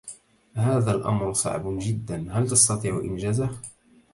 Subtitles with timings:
[0.55, 2.27] هذا الأمر صعب جداً.
[2.31, 3.49] هل تستطيع انجازه؟